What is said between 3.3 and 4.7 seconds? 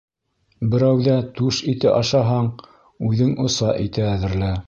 оса ите әҙерлә.